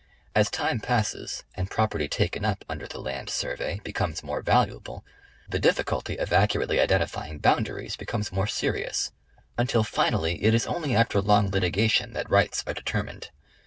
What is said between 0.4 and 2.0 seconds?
time passes and pro